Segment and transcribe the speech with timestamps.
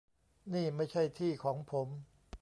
[0.53, 1.87] นี่ไม่ใช่ที่ของผม